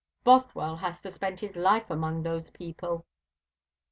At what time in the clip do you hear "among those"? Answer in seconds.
1.91-2.49